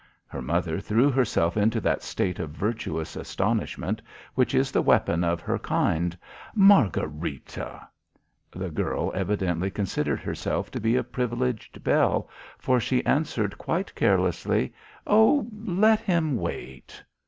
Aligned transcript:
Her 0.25 0.41
mother 0.41 0.79
threw 0.79 1.11
herself 1.11 1.55
into 1.55 1.79
that 1.81 2.01
state 2.01 2.39
of 2.39 2.49
virtuous 2.49 3.15
astonishment 3.15 4.01
which 4.33 4.55
is 4.55 4.71
the 4.71 4.81
weapon 4.81 5.23
of 5.23 5.41
her 5.41 5.59
kind. 5.59 6.17
"Margharita!" 6.57 7.87
The 8.49 8.71
girl 8.71 9.11
evidently 9.13 9.69
considered 9.69 10.19
herself 10.21 10.71
to 10.71 10.79
be 10.79 10.95
a 10.95 11.03
privileged 11.03 11.83
belle, 11.83 12.27
for 12.57 12.79
she 12.79 13.05
answered 13.05 13.59
quite 13.59 13.93
carelessly, 13.93 14.73
"Oh, 15.05 15.47
let 15.55 15.99
him 15.99 16.35
wait." 16.35 17.03